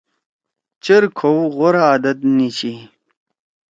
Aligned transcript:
چیر 0.83 1.03
کھؤ 1.17 1.39
غورا 1.55 1.83
عادت 1.89 2.17
نہ 2.37 2.47
چھی۔ 2.57 2.73